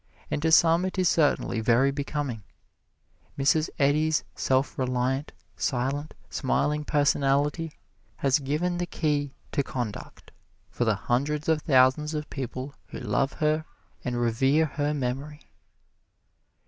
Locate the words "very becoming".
1.61-2.41